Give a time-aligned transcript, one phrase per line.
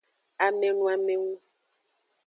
[0.45, 1.33] Amenoamengu.